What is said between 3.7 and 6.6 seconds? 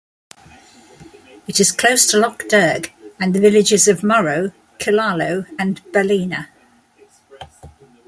of Murroe, Killaloe and Ballina.